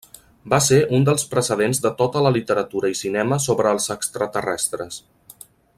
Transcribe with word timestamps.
Va 0.51 0.59
ser 0.67 0.79
un 0.99 1.03
dels 1.09 1.25
precedents 1.33 1.81
de 1.83 1.91
tota 2.01 2.23
la 2.27 2.33
literatura 2.39 2.91
i 2.95 2.97
cinema 3.03 3.41
sobre 3.45 3.75
els 3.77 3.89
extraterrestres. 3.97 4.99